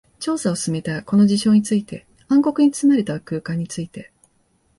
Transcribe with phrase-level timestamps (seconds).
[0.19, 1.03] 調査を進めた。
[1.03, 4.11] この事象について、暗黒に包まれた空間について。